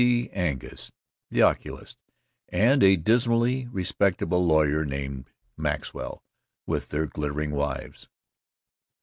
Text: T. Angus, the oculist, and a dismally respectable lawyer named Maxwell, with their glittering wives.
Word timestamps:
T. 0.03 0.31
Angus, 0.33 0.91
the 1.29 1.43
oculist, 1.43 1.99
and 2.49 2.81
a 2.81 2.95
dismally 2.95 3.67
respectable 3.67 4.43
lawyer 4.43 4.83
named 4.83 5.29
Maxwell, 5.55 6.23
with 6.65 6.89
their 6.89 7.05
glittering 7.05 7.51
wives. 7.51 8.09